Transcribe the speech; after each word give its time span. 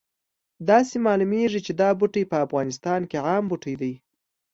داسې 0.69 0.95
معلومیږي 1.05 1.59
چې 1.65 1.71
دا 1.81 1.89
بوټی 1.99 2.23
په 2.31 2.37
افغانستان 2.45 3.01
کې 3.09 3.17
عام 3.27 3.43
بوټی 3.49 3.75
دی 3.81 3.93